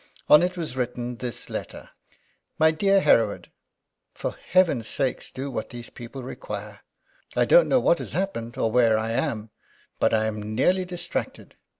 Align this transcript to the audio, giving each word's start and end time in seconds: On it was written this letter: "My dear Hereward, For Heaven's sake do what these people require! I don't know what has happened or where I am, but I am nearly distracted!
On 0.27 0.41
it 0.41 0.57
was 0.57 0.75
written 0.75 1.17
this 1.17 1.47
letter: 1.47 1.91
"My 2.57 2.71
dear 2.71 3.01
Hereward, 3.01 3.51
For 4.15 4.31
Heaven's 4.49 4.87
sake 4.87 5.23
do 5.35 5.51
what 5.51 5.69
these 5.69 5.91
people 5.91 6.23
require! 6.23 6.79
I 7.35 7.45
don't 7.45 7.69
know 7.69 7.79
what 7.79 7.99
has 7.99 8.13
happened 8.13 8.57
or 8.57 8.71
where 8.71 8.97
I 8.97 9.11
am, 9.11 9.51
but 9.99 10.11
I 10.11 10.25
am 10.25 10.55
nearly 10.55 10.85
distracted! 10.85 11.53